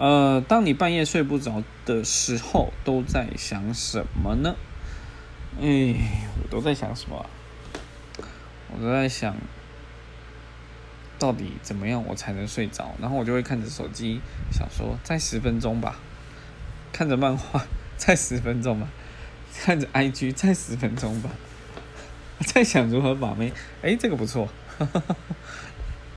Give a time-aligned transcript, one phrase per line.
[0.00, 4.56] 呃，当你半夜睡不着的时候，都在想什么呢？
[5.60, 5.94] 哎，
[6.42, 7.26] 我都在想什么？
[8.72, 9.36] 我都在想，
[11.18, 12.94] 到底怎么样我才能睡着？
[12.98, 15.98] 然后我就会看着手机，想说再十分钟吧，
[16.92, 17.66] 看着漫画
[17.98, 18.88] 再十分钟吧，
[19.62, 21.28] 看着 IG 再十分钟吧，
[22.40, 23.52] 在想如何把妹。
[23.82, 24.48] 哎，这个不错。